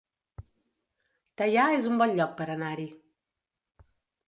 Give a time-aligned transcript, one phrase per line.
[1.41, 2.91] Teià es un bon lloc per anar-hi